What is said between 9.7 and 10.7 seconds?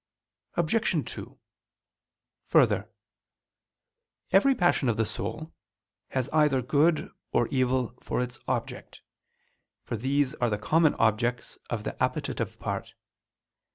for these are the